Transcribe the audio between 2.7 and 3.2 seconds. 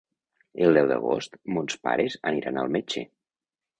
metge.